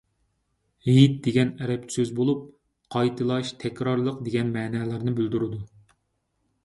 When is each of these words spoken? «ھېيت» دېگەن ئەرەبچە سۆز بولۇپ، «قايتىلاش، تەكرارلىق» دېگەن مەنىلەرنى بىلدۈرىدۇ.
«ھېيت» 0.85 1.19
دېگەن 1.27 1.51
ئەرەبچە 1.65 1.91
سۆز 1.97 2.13
بولۇپ، 2.21 2.41
«قايتىلاش، 2.97 3.53
تەكرارلىق» 3.65 4.19
دېگەن 4.29 4.53
مەنىلەرنى 4.59 5.15
بىلدۈرىدۇ. 5.21 5.61